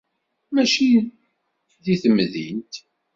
[0.53, 0.89] Mačči
[1.83, 2.73] di temdint.